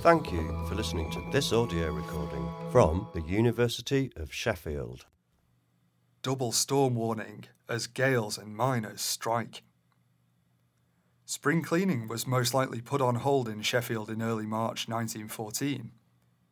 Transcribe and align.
Thank 0.00 0.30
you 0.30 0.64
for 0.68 0.76
listening 0.76 1.10
to 1.10 1.24
this 1.32 1.52
audio 1.52 1.90
recording 1.90 2.48
from 2.70 3.08
the 3.14 3.20
University 3.20 4.12
of 4.14 4.32
Sheffield. 4.32 5.06
Double 6.22 6.52
storm 6.52 6.94
warning 6.94 7.46
as 7.68 7.88
gales 7.88 8.38
and 8.38 8.56
miners 8.56 9.00
strike. 9.00 9.64
Spring 11.26 11.62
cleaning 11.62 12.06
was 12.06 12.28
most 12.28 12.54
likely 12.54 12.80
put 12.80 13.00
on 13.00 13.16
hold 13.16 13.48
in 13.48 13.60
Sheffield 13.60 14.08
in 14.08 14.22
early 14.22 14.46
March 14.46 14.86
1914. 14.86 15.90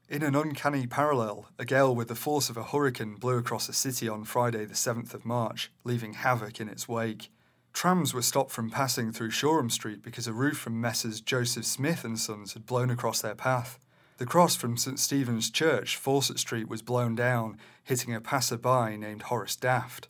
In 0.08 0.22
an 0.24 0.34
uncanny 0.34 0.88
parallel, 0.88 1.46
a 1.56 1.64
gale 1.64 1.94
with 1.94 2.08
the 2.08 2.16
force 2.16 2.50
of 2.50 2.56
a 2.56 2.64
hurricane 2.64 3.14
blew 3.14 3.38
across 3.38 3.68
the 3.68 3.72
city 3.72 4.08
on 4.08 4.24
Friday, 4.24 4.64
the 4.64 4.74
7th 4.74 5.14
of 5.14 5.24
March, 5.24 5.70
leaving 5.84 6.14
havoc 6.14 6.60
in 6.60 6.68
its 6.68 6.88
wake. 6.88 7.30
Trams 7.77 8.14
were 8.14 8.22
stopped 8.22 8.52
from 8.52 8.70
passing 8.70 9.12
through 9.12 9.29
Shoreham 9.29 9.68
Street 9.68 10.02
because 10.02 10.27
a 10.27 10.32
roof 10.32 10.56
from 10.56 10.80
Messrs. 10.80 11.20
Joseph 11.20 11.66
Smith 11.66 12.04
and 12.04 12.18
Sons 12.18 12.54
had 12.54 12.64
blown 12.64 12.88
across 12.88 13.20
their 13.20 13.34
path. 13.34 13.79
The 14.16 14.24
cross 14.24 14.56
from 14.56 14.78
St 14.78 14.98
Stephen's 14.98 15.51
Church, 15.51 15.95
Fawcett 15.95 16.38
Street, 16.38 16.70
was 16.70 16.80
blown 16.80 17.15
down, 17.15 17.59
hitting 17.84 18.15
a 18.15 18.20
passer-by 18.23 18.96
named 18.96 19.24
Horace 19.24 19.56
Daft. 19.56 20.09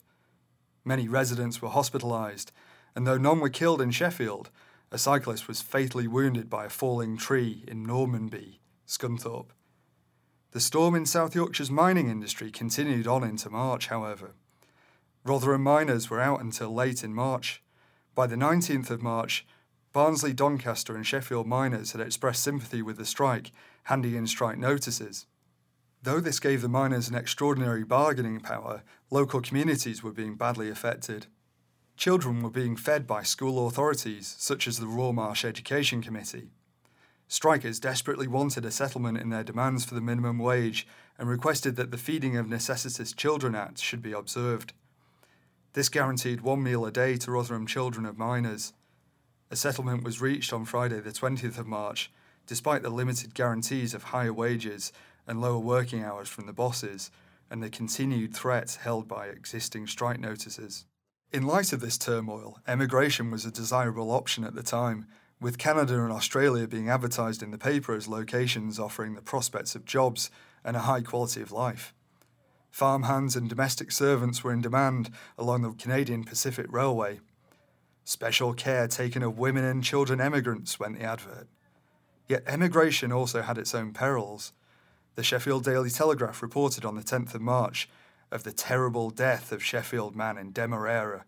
Many 0.85 1.09
residents 1.09 1.61
were 1.61 1.67
hospitalised, 1.67 2.51
and 2.95 3.05
though 3.05 3.17
none 3.17 3.41
were 3.41 3.49
killed 3.49 3.81
in 3.81 3.91
Sheffield, 3.91 4.49
a 4.89 4.97
cyclist 4.97 5.49
was 5.49 5.61
fatally 5.61 6.07
wounded 6.07 6.49
by 6.49 6.67
a 6.67 6.69
falling 6.69 7.17
tree 7.17 7.65
in 7.67 7.85
Normanby, 7.85 8.59
Scunthorpe. 8.87 9.51
The 10.51 10.61
storm 10.61 10.95
in 10.95 11.05
South 11.05 11.35
Yorkshire's 11.35 11.69
mining 11.69 12.09
industry 12.09 12.49
continued 12.49 13.07
on 13.07 13.25
into 13.25 13.49
March, 13.49 13.87
however. 13.87 14.35
Rotherham 15.27 15.61
miners 15.61 16.09
were 16.09 16.21
out 16.21 16.39
until 16.39 16.73
late 16.73 17.03
in 17.03 17.13
March. 17.13 17.61
By 18.15 18.27
the 18.27 18.37
19th 18.37 18.89
of 18.89 19.01
March, 19.01 19.45
Barnsley, 19.91 20.31
Doncaster, 20.31 20.95
and 20.95 21.05
Sheffield 21.05 21.45
miners 21.45 21.91
had 21.91 21.99
expressed 21.99 22.41
sympathy 22.41 22.81
with 22.81 22.95
the 22.97 23.05
strike, 23.05 23.51
handing 23.83 24.15
in 24.15 24.25
strike 24.25 24.57
notices. 24.57 25.25
Though 26.01 26.21
this 26.21 26.39
gave 26.39 26.61
the 26.61 26.69
miners 26.69 27.09
an 27.09 27.15
extraordinary 27.15 27.83
bargaining 27.83 28.39
power, 28.39 28.83
local 29.11 29.41
communities 29.41 30.01
were 30.01 30.13
being 30.13 30.35
badly 30.35 30.69
affected. 30.69 31.25
Children 31.97 32.41
were 32.41 32.49
being 32.49 32.77
fed 32.77 33.05
by 33.05 33.23
school 33.23 33.67
authorities, 33.67 34.33
such 34.39 34.65
as 34.65 34.79
the 34.79 34.85
Rawmarsh 34.85 35.43
Education 35.43 36.01
Committee. 36.01 36.51
Strikers 37.27 37.81
desperately 37.81 38.27
wanted 38.27 38.63
a 38.63 38.71
settlement 38.71 39.17
in 39.17 39.29
their 39.29 39.43
demands 39.43 39.83
for 39.83 39.95
the 39.95 39.99
minimum 39.99 40.39
wage 40.39 40.87
and 41.17 41.27
requested 41.27 41.75
that 41.75 41.91
the 41.91 41.97
Feeding 41.97 42.37
of 42.37 42.47
Necessitous 42.47 43.11
Children 43.11 43.55
Act 43.55 43.79
should 43.79 44.01
be 44.01 44.13
observed. 44.13 44.71
This 45.77 45.89
guaranteed 45.89 46.41
one 46.41 46.63
meal 46.63 46.87
a 46.87 46.91
day 46.91 47.17
to 47.17 47.29
Rotherham 47.29 47.67
children 47.67 48.07
of 48.07 48.17
miners. 48.17 48.73
A 49.51 49.55
settlement 49.55 50.03
was 50.03 50.19
reached 50.19 50.51
on 50.51 50.65
Friday, 50.65 50.99
the 51.01 51.11
20th 51.11 51.59
of 51.59 51.67
March, 51.67 52.11
despite 52.47 52.81
the 52.81 52.89
limited 52.89 53.35
guarantees 53.35 53.93
of 53.93 54.05
higher 54.05 54.33
wages 54.33 54.91
and 55.27 55.39
lower 55.39 55.59
working 55.59 56.03
hours 56.03 56.29
from 56.29 56.47
the 56.47 56.51
bosses, 56.51 57.11
and 57.51 57.61
the 57.61 57.69
continued 57.69 58.35
threats 58.35 58.77
held 58.77 59.07
by 59.07 59.27
existing 59.27 59.85
strike 59.85 60.19
notices. 60.19 60.85
In 61.31 61.45
light 61.45 61.71
of 61.71 61.79
this 61.79 61.99
turmoil, 61.99 62.59
emigration 62.67 63.29
was 63.29 63.45
a 63.45 63.51
desirable 63.51 64.09
option 64.09 64.43
at 64.43 64.55
the 64.55 64.63
time, 64.63 65.05
with 65.39 65.59
Canada 65.59 66.01
and 66.01 66.11
Australia 66.11 66.67
being 66.67 66.89
advertised 66.89 67.43
in 67.43 67.51
the 67.51 67.59
paper 67.59 67.93
as 67.93 68.07
locations 68.07 68.79
offering 68.79 69.13
the 69.13 69.21
prospects 69.21 69.75
of 69.75 69.85
jobs 69.85 70.31
and 70.63 70.75
a 70.75 70.87
high 70.89 71.01
quality 71.01 71.43
of 71.43 71.51
life. 71.51 71.93
Farmhands 72.77 73.35
and 73.35 73.49
domestic 73.49 73.91
servants 73.91 74.43
were 74.43 74.53
in 74.53 74.61
demand 74.61 75.09
along 75.35 75.63
the 75.63 75.71
Canadian 75.71 76.23
Pacific 76.23 76.67
Railway. 76.69 77.19
Special 78.03 78.53
care 78.53 78.87
taken 78.87 79.23
of 79.23 79.39
women 79.39 79.63
and 79.63 79.83
children 79.83 80.21
emigrants 80.21 80.79
went 80.79 80.99
the 80.99 81.03
advert. 81.03 81.47
Yet 82.27 82.43
emigration 82.45 83.11
also 83.11 83.41
had 83.41 83.57
its 83.57 83.73
own 83.73 83.93
perils. 83.93 84.53
The 85.15 85.23
Sheffield 85.23 85.63
Daily 85.63 85.89
Telegraph 85.89 86.43
reported 86.43 86.85
on 86.85 86.95
the 86.95 87.01
10th 87.01 87.33
of 87.33 87.41
March 87.41 87.89
of 88.29 88.43
the 88.43 88.51
terrible 88.51 89.09
death 89.09 89.51
of 89.51 89.63
Sheffield 89.63 90.15
man 90.15 90.37
in 90.37 90.51
Demerara. 90.51 91.25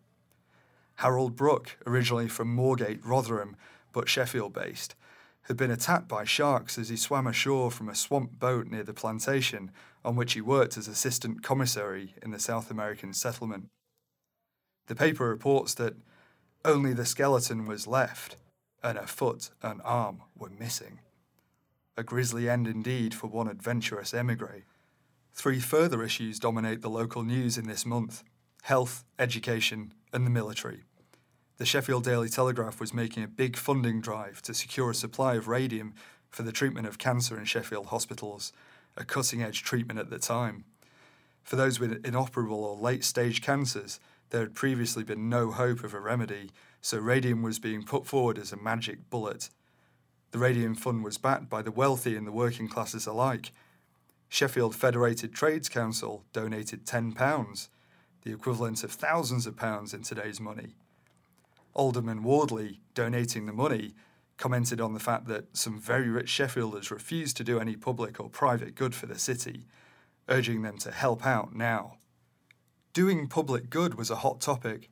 Harold 0.98 1.36
Brooke, 1.36 1.78
originally 1.88 2.28
from 2.28 2.56
Moorgate, 2.56 3.02
Rotherham, 3.04 3.56
but 3.92 4.08
Sheffield 4.08 4.54
based, 4.54 4.94
had 5.44 5.58
been 5.58 5.72
attacked 5.72 6.08
by 6.08 6.24
sharks 6.24 6.78
as 6.78 6.90
he 6.90 6.96
swam 6.96 7.28
ashore 7.28 7.72
from 7.72 7.90
a 7.90 7.96
swamp 7.96 8.40
boat 8.40 8.68
near 8.68 8.84
the 8.84 8.94
plantation 8.94 9.72
on 10.06 10.16
which 10.16 10.34
he 10.34 10.42
worked 10.42 10.78
as 10.78 10.88
assistant 10.88 11.44
commissary 11.44 12.14
in 12.22 12.32
the 12.32 12.40
South 12.40 12.70
American 12.70 13.14
settlement. 13.14 13.68
The 14.88 14.96
paper 14.96 15.28
reports 15.28 15.74
that 15.76 15.96
only 16.66 16.94
the 16.94 17.06
skeleton 17.06 17.66
was 17.66 17.88
left, 17.88 18.38
and 18.84 18.98
a 18.98 19.08
foot 19.08 19.52
and 19.62 19.82
arm 19.84 20.24
were 20.38 20.50
missing. 20.50 21.00
A 21.98 22.04
grisly 22.04 22.50
end 22.50 22.68
indeed 22.68 23.14
for 23.14 23.28
one 23.28 23.48
adventurous 23.48 24.14
emigre. 24.14 24.64
Three 25.34 25.60
further 25.60 26.04
issues 26.04 26.40
dominate 26.40 26.82
the 26.82 26.90
local 26.90 27.24
news 27.24 27.58
in 27.58 27.68
this 27.68 27.86
month 27.86 28.24
health, 28.64 29.06
education, 29.18 29.94
and 30.12 30.26
the 30.26 30.30
military. 30.30 30.84
The 31.60 31.66
Sheffield 31.66 32.06
Daily 32.06 32.30
Telegraph 32.30 32.80
was 32.80 32.94
making 32.94 33.22
a 33.22 33.28
big 33.28 33.58
funding 33.58 34.00
drive 34.00 34.42
to 34.44 34.54
secure 34.54 34.92
a 34.92 34.96
supply 34.96 35.36
of 35.36 35.50
radium 35.50 35.94
for 36.30 36.44
the 36.44 36.54
treatment 36.54 36.88
of 36.88 36.98
cancer 36.98 37.38
in 37.38 37.44
Sheffield 37.44 37.88
hospitals, 37.88 38.54
a 38.96 39.04
cutting 39.04 39.44
edge 39.44 39.62
treatment 39.62 40.00
at 40.00 40.10
the 40.10 40.20
time. 40.20 40.64
For 41.44 41.58
those 41.58 41.78
with 41.78 42.06
inoperable 42.06 42.64
or 42.64 42.78
late 42.78 43.04
stage 43.04 43.42
cancers, 43.42 44.00
there 44.30 44.40
had 44.40 44.56
previously 44.56 45.04
been 45.04 45.28
no 45.28 45.52
hope 45.52 45.84
of 45.84 45.94
a 45.94 46.00
remedy, 46.00 46.52
so 46.80 46.98
radium 46.98 47.42
was 47.42 47.60
being 47.60 47.84
put 47.84 48.08
forward 48.08 48.38
as 48.38 48.54
a 48.54 48.58
magic 48.58 49.10
bullet. 49.10 49.50
The 50.32 50.40
Radium 50.40 50.76
Fund 50.76 51.04
was 51.04 51.18
backed 51.18 51.50
by 51.50 51.62
the 51.62 51.72
wealthy 51.72 52.16
and 52.16 52.26
the 52.26 52.32
working 52.32 52.70
classes 52.70 53.06
alike. 53.06 53.52
Sheffield 54.30 54.76
Federated 54.78 55.34
Trades 55.34 55.68
Council 55.68 56.24
donated 56.32 56.86
£10, 56.86 57.68
the 58.22 58.32
equivalent 58.32 58.82
of 58.86 58.94
thousands 58.94 59.46
of 59.46 59.58
pounds 59.58 59.94
in 59.94 60.04
today's 60.04 60.40
money. 60.40 60.76
Alderman 61.74 62.24
Wardley, 62.24 62.82
donating 62.94 63.46
the 63.46 63.54
money, 63.54 63.94
commented 64.38 64.80
on 64.80 64.94
the 64.94 65.00
fact 65.00 65.28
that 65.28 65.56
some 65.56 65.80
very 65.80 66.10
rich 66.10 66.30
Sheffielders 66.30 66.92
refused 66.92 67.38
to 67.38 67.44
do 67.44 67.60
any 67.60 67.76
public 67.76 68.20
or 68.20 68.30
private 68.30 68.76
good 68.76 68.96
for 68.96 69.06
the 69.06 69.20
city, 69.20 69.66
urging 70.28 70.62
them 70.62 70.78
to 70.78 70.92
help 70.92 71.26
out 71.26 71.54
now. 71.54 71.98
Doing 72.94 73.28
public 73.28 73.70
good 73.70 73.96
was 73.96 74.10
a 74.10 74.18
hot 74.18 74.40
topic. 74.40 74.90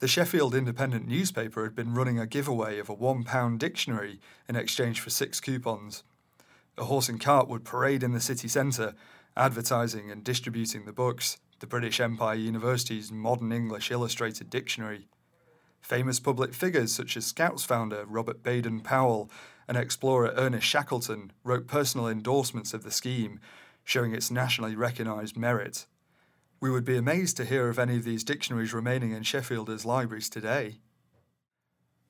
The 0.00 0.08
Sheffield 0.08 0.54
Independent 0.54 1.06
newspaper 1.06 1.64
had 1.64 1.74
been 1.74 1.94
running 1.94 2.18
a 2.18 2.26
giveaway 2.26 2.78
of 2.78 2.88
a 2.88 2.96
£1 2.96 3.58
dictionary 3.58 4.20
in 4.48 4.56
exchange 4.56 5.00
for 5.00 5.10
six 5.10 5.40
coupons. 5.40 6.02
A 6.76 6.84
horse 6.84 7.08
and 7.08 7.20
cart 7.20 7.48
would 7.48 7.64
parade 7.64 8.02
in 8.02 8.12
the 8.12 8.20
city 8.20 8.48
centre, 8.48 8.94
advertising 9.36 10.10
and 10.10 10.22
distributing 10.22 10.84
the 10.84 10.92
books, 10.92 11.38
the 11.60 11.66
British 11.66 12.00
Empire 12.00 12.36
University's 12.36 13.10
Modern 13.10 13.52
English 13.52 13.90
Illustrated 13.90 14.48
Dictionary. 14.48 15.08
Famous 15.80 16.20
public 16.20 16.54
figures 16.54 16.92
such 16.92 17.16
as 17.16 17.26
Scouts 17.26 17.64
founder 17.64 18.04
Robert 18.06 18.42
Baden 18.42 18.80
Powell 18.80 19.30
and 19.66 19.76
explorer 19.76 20.32
Ernest 20.36 20.66
Shackleton 20.66 21.32
wrote 21.44 21.66
personal 21.66 22.08
endorsements 22.08 22.74
of 22.74 22.82
the 22.82 22.90
scheme, 22.90 23.40
showing 23.84 24.14
its 24.14 24.30
nationally 24.30 24.76
recognised 24.76 25.36
merit. 25.36 25.86
We 26.60 26.70
would 26.70 26.84
be 26.84 26.96
amazed 26.96 27.36
to 27.36 27.44
hear 27.44 27.68
of 27.68 27.78
any 27.78 27.96
of 27.96 28.04
these 28.04 28.24
dictionaries 28.24 28.74
remaining 28.74 29.12
in 29.12 29.22
Sheffielders' 29.22 29.84
libraries 29.84 30.28
today. 30.28 30.80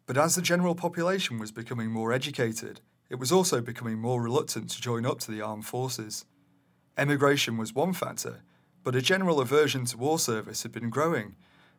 But 0.06 0.16
as 0.16 0.34
the 0.34 0.42
general 0.42 0.74
population 0.74 1.38
was 1.38 1.52
becoming 1.52 1.90
more 1.90 2.12
educated, 2.12 2.80
it 3.10 3.18
was 3.18 3.30
also 3.30 3.60
becoming 3.60 3.98
more 3.98 4.22
reluctant 4.22 4.70
to 4.70 4.80
join 4.80 5.04
up 5.04 5.18
to 5.20 5.30
the 5.30 5.42
armed 5.42 5.66
forces. 5.66 6.24
Emigration 6.96 7.56
was 7.56 7.74
one 7.74 7.92
factor, 7.92 8.42
but 8.82 8.96
a 8.96 9.02
general 9.02 9.40
aversion 9.40 9.84
to 9.84 9.98
war 9.98 10.18
service 10.18 10.62
had 10.62 10.72
been 10.72 10.88
growing, 10.90 11.36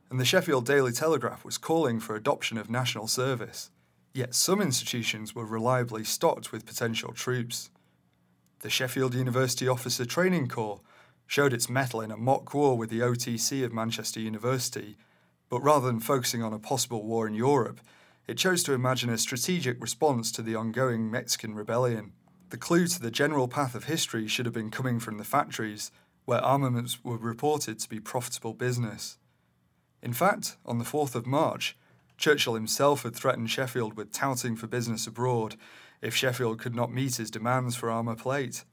and 0.09 0.19
the 0.19 0.25
Sheffield 0.25 0.65
Daily 0.65 0.91
Telegraph 0.91 1.45
was 1.45 1.57
calling 1.57 1.99
for 1.99 2.15
adoption 2.15 2.57
of 2.57 2.69
national 2.69 3.07
service. 3.07 3.69
Yet 4.13 4.33
some 4.33 4.61
institutions 4.61 5.35
were 5.35 5.45
reliably 5.45 6.03
stocked 6.03 6.51
with 6.51 6.65
potential 6.65 7.13
troops. 7.13 7.69
The 8.59 8.69
Sheffield 8.69 9.13
University 9.13 9.67
Officer 9.67 10.05
Training 10.05 10.47
Corps 10.47 10.81
showed 11.27 11.53
its 11.53 11.69
mettle 11.69 12.01
in 12.01 12.09
a 12.09 12.17
mock 12.17 12.53
war 12.53 12.75
with 12.75 12.89
the 12.89 13.01
OTC 13.01 13.63
of 13.63 13.71
Manchester 13.71 14.19
University, 14.19 14.97
but 15.47 15.61
rather 15.61 15.85
than 15.85 15.99
focusing 15.99 16.41
on 16.41 16.53
a 16.53 16.59
possible 16.59 17.03
war 17.03 17.27
in 17.27 17.35
Europe, 17.35 17.79
it 18.27 18.37
chose 18.37 18.63
to 18.63 18.73
imagine 18.73 19.09
a 19.09 19.17
strategic 19.17 19.79
response 19.81 20.31
to 20.31 20.41
the 20.41 20.55
ongoing 20.55 21.09
Mexican 21.09 21.53
rebellion. 21.53 22.13
The 22.49 22.57
clue 22.57 22.87
to 22.87 22.99
the 22.99 23.11
general 23.11 23.47
path 23.47 23.75
of 23.75 23.83
history 23.83 24.27
should 24.27 24.45
have 24.47 24.53
been 24.53 24.71
coming 24.71 24.99
from 24.99 25.19
the 25.19 25.23
factories, 25.23 25.91
where 26.25 26.43
armaments 26.43 27.03
were 27.03 27.17
reported 27.17 27.79
to 27.79 27.89
be 27.89 27.99
profitable 27.99 28.53
business. 28.53 29.17
In 30.01 30.13
fact, 30.13 30.57
on 30.65 30.77
the 30.77 30.85
4th 30.85 31.15
of 31.15 31.25
March, 31.25 31.77
Churchill 32.17 32.53
himself 32.53 33.03
had 33.03 33.15
threatened 33.15 33.49
Sheffield 33.49 33.95
with 33.95 34.11
touting 34.11 34.55
for 34.55 34.67
business 34.67 35.07
abroad 35.07 35.55
if 36.01 36.15
Sheffield 36.15 36.59
could 36.59 36.75
not 36.75 36.93
meet 36.93 37.15
his 37.15 37.31
demands 37.31 37.75
for 37.75 37.89
armour 37.89 38.15
plate. 38.15 38.63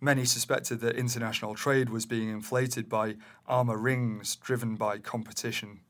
Many 0.00 0.24
suspected 0.24 0.80
that 0.80 0.96
international 0.96 1.54
trade 1.54 1.90
was 1.90 2.06
being 2.06 2.28
inflated 2.28 2.88
by 2.88 3.16
armour 3.46 3.76
rings 3.76 4.36
driven 4.36 4.76
by 4.76 4.98
competition. 4.98 5.80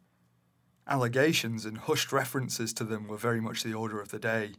Allegations 0.86 1.66
and 1.66 1.76
hushed 1.76 2.12
references 2.12 2.72
to 2.72 2.84
them 2.84 3.06
were 3.06 3.18
very 3.18 3.40
much 3.40 3.62
the 3.62 3.74
order 3.74 4.00
of 4.00 4.08
the 4.08 4.18
day. 4.18 4.52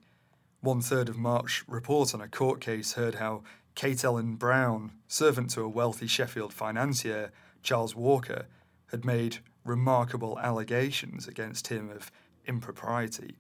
One 0.62 0.82
third 0.82 1.10
of 1.10 1.18
March 1.18 1.64
report 1.68 2.14
on 2.14 2.22
a 2.22 2.28
court 2.28 2.62
case 2.62 2.94
heard 2.94 3.16
how 3.16 3.44
Kate 3.74 4.04
Ellen 4.04 4.36
Brown, 4.36 4.92
servant 5.08 5.50
to 5.52 5.62
a 5.62 5.70
wealthy 5.70 6.06
Sheffield 6.06 6.54
financier, 6.54 7.32
Charles 7.64 7.96
Walker, 7.96 8.46
had 8.92 9.06
made 9.06 9.40
remarkable 9.64 10.40
allegations 10.40 11.28
against 11.28 11.68
him 11.68 11.90
of 11.90 12.12
impropriety. 12.46 13.38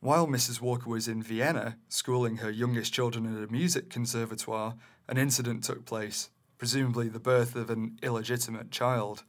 While 0.00 0.26
Mrs. 0.26 0.60
Walker 0.60 0.90
was 0.90 1.06
in 1.06 1.22
Vienna, 1.22 1.76
schooling 1.88 2.38
her 2.38 2.50
youngest 2.50 2.92
children 2.92 3.24
at 3.24 3.48
a 3.48 3.52
music 3.52 3.88
conservatoire, 3.88 4.74
an 5.08 5.16
incident 5.16 5.62
took 5.62 5.84
place, 5.84 6.30
presumably 6.58 7.08
the 7.08 7.20
birth 7.20 7.54
of 7.54 7.70
an 7.70 7.98
illegitimate 8.02 8.70
child. 8.70 9.22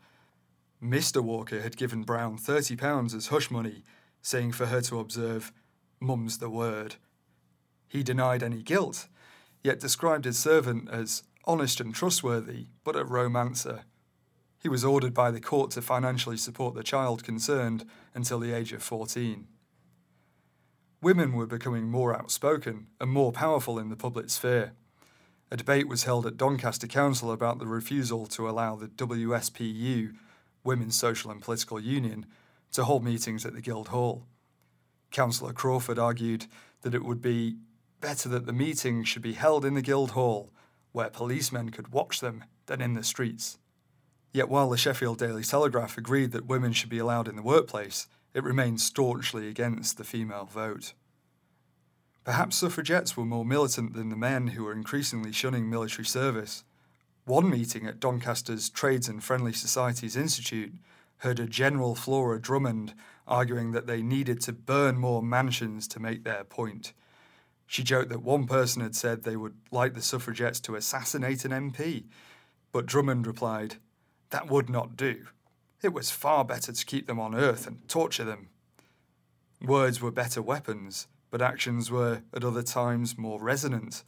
Mr. 0.81 1.21
Walker 1.21 1.61
had 1.61 1.77
given 1.77 2.01
Brown 2.01 2.37
£30 2.37 3.13
as 3.15 3.27
hush 3.27 3.51
money, 3.51 3.83
saying 4.21 4.51
for 4.51 4.65
her 4.65 4.81
to 4.81 4.99
observe, 4.99 5.53
Mum's 5.99 6.39
the 6.39 6.49
word. 6.49 6.95
He 7.87 8.01
denied 8.01 8.41
any 8.41 8.63
guilt, 8.63 9.07
yet 9.63 9.79
described 9.79 10.25
his 10.25 10.39
servant 10.39 10.89
as 10.89 11.23
honest 11.45 11.79
and 11.79 11.93
trustworthy, 11.93 12.67
but 12.83 12.95
a 12.95 13.05
romancer. 13.05 13.83
He 14.63 14.69
was 14.69 14.85
ordered 14.85 15.13
by 15.13 15.29
the 15.29 15.41
court 15.41 15.71
to 15.71 15.81
financially 15.81 16.37
support 16.37 16.73
the 16.73 16.83
child 16.83 17.21
concerned 17.21 17.85
until 18.15 18.39
the 18.39 18.53
age 18.53 18.71
of 18.71 18.81
14. 18.81 19.45
Women 21.01 21.33
were 21.33 21.45
becoming 21.45 21.91
more 21.91 22.15
outspoken 22.15 22.87
and 23.01 23.11
more 23.11 23.33
powerful 23.33 23.77
in 23.77 23.89
the 23.89 23.97
public 23.97 24.29
sphere. 24.29 24.71
A 25.51 25.57
debate 25.57 25.89
was 25.89 26.05
held 26.05 26.25
at 26.25 26.37
Doncaster 26.37 26.87
Council 26.87 27.29
about 27.29 27.59
the 27.59 27.67
refusal 27.67 28.25
to 28.27 28.49
allow 28.49 28.77
the 28.77 28.87
WSPU 28.87 30.13
Women's 30.63 30.95
Social 30.95 31.29
and 31.29 31.41
Political 31.41 31.81
Union, 31.81 32.25
to 32.71 32.85
hold 32.85 33.03
meetings 33.03 33.45
at 33.45 33.53
the 33.53 33.61
Guildhall. 33.61 34.25
Councillor 35.11 35.53
Crawford 35.53 35.99
argued 35.99 36.47
that 36.81 36.95
it 36.95 37.03
would 37.03 37.21
be 37.21 37.57
better 37.99 38.29
that 38.29 38.45
the 38.45 38.53
meetings 38.53 39.09
should 39.09 39.21
be 39.21 39.33
held 39.33 39.65
in 39.65 39.73
the 39.73 39.81
Guildhall, 39.81 40.51
where 40.93 41.09
policemen 41.09 41.69
could 41.69 41.89
watch 41.89 42.21
them, 42.21 42.45
than 42.65 42.79
in 42.79 42.93
the 42.93 43.03
streets. 43.03 43.57
Yet 44.33 44.49
while 44.49 44.69
the 44.69 44.77
Sheffield 44.77 45.19
Daily 45.19 45.43
Telegraph 45.43 45.97
agreed 45.97 46.31
that 46.31 46.47
women 46.47 46.73
should 46.73 46.89
be 46.89 46.97
allowed 46.97 47.27
in 47.27 47.35
the 47.35 47.43
workplace, 47.43 48.07
it 48.33 48.43
remained 48.43 48.81
staunchly 48.81 49.47
against 49.47 49.97
the 49.97 50.03
female 50.03 50.45
vote. 50.45 50.93
Perhaps 52.23 52.57
suffragettes 52.57 53.15
were 53.15 53.25
more 53.25 53.45
militant 53.45 53.93
than 53.93 54.09
the 54.09 54.15
men 54.15 54.47
who 54.47 54.63
were 54.63 54.71
increasingly 54.71 55.31
shunning 55.31 55.69
military 55.69 56.05
service. 56.05 56.63
One 57.25 57.49
meeting 57.49 57.85
at 57.85 57.99
Doncaster's 57.99 58.69
Trades 58.69 59.07
and 59.07 59.23
Friendly 59.23 59.53
Societies 59.53 60.15
Institute 60.15 60.73
heard 61.17 61.39
a 61.39 61.45
General 61.45 61.93
Flora 61.93 62.41
Drummond 62.41 62.95
arguing 63.27 63.71
that 63.71 63.87
they 63.87 64.01
needed 64.01 64.41
to 64.41 64.51
burn 64.51 64.97
more 64.97 65.21
mansions 65.21 65.87
to 65.89 65.99
make 65.99 66.23
their 66.23 66.43
point. 66.43 66.93
She 67.67 67.83
joked 67.83 68.09
that 68.09 68.23
one 68.23 68.45
person 68.45 68.81
had 68.81 68.95
said 68.95 69.23
they 69.23 69.37
would 69.37 69.55
like 69.71 69.93
the 69.93 70.01
suffragettes 70.01 70.59
to 70.61 70.75
assassinate 70.75 71.45
an 71.45 71.51
MP, 71.51 72.05
but 72.71 72.85
Drummond 72.85 73.27
replied, 73.27 73.75
That 74.33 74.49
would 74.49 74.67
not 74.67 74.97
do. 74.97 75.27
It 75.83 75.93
was 75.93 76.09
far 76.09 76.43
better 76.43 76.71
to 76.71 76.85
keep 76.85 77.05
them 77.05 77.19
on 77.19 77.35
earth 77.35 77.67
and 77.67 77.87
torture 77.87 78.23
them. 78.23 78.49
Words 79.61 80.01
were 80.01 80.09
better 80.09 80.41
weapons, 80.41 81.07
but 81.29 81.39
actions 81.39 81.91
were 81.91 82.23
at 82.33 82.43
other 82.43 82.63
times 82.63 83.15
more 83.15 83.39
resonant. 83.39 84.03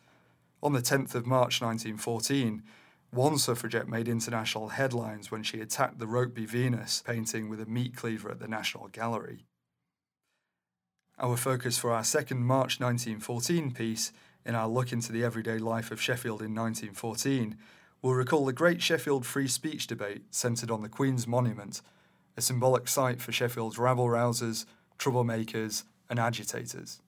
On 0.64 0.74
the 0.74 0.82
10th 0.82 1.14
of 1.14 1.28
March 1.28 1.62
1914, 1.62 2.64
one 3.12 3.38
suffragette 3.38 3.88
made 3.88 4.08
international 4.08 4.70
headlines 4.70 5.30
when 5.30 5.44
she 5.44 5.62
attacked 5.62 6.00
the 6.00 6.08
Rokeby 6.08 6.48
Venus 6.48 7.04
painting 7.06 7.48
with 7.48 7.62
a 7.62 7.68
meat 7.68 7.96
cleaver 7.96 8.32
at 8.32 8.40
the 8.40 8.48
National 8.48 8.88
Gallery. 8.88 9.46
Our 11.20 11.38
focus 11.38 11.78
for 11.78 11.92
our 11.92 12.04
second 12.04 12.44
March 12.44 12.80
1914 12.80 13.74
piece, 13.74 14.12
in 14.44 14.56
our 14.56 14.68
look 14.68 14.92
into 14.92 15.12
the 15.12 15.24
everyday 15.24 15.60
life 15.60 15.92
of 15.92 16.02
Sheffield 16.02 16.42
in 16.42 16.56
1914, 16.56 17.56
will 18.06 18.14
recall 18.14 18.46
the 18.46 18.54
great 18.54 18.84
Sheffield 18.84 19.26
free 19.26 19.48
speech 19.48 19.88
debate 19.88 20.22
centred 20.30 20.70
on 20.70 20.84
the 20.84 20.88
Queen's 20.88 21.26
Monument, 21.26 21.82
a 22.38 22.42
symbolic 22.42 22.88
site 22.88 23.20
for 23.20 23.32
Sheffield's 23.32 23.80
rabble 23.80 24.06
rousers, 24.06 24.68
troublemakers, 25.00 25.86
and 26.08 26.20
agitators. 26.20 27.02